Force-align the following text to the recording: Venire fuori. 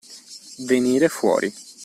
Venire 0.65 1.09
fuori. 1.09 1.53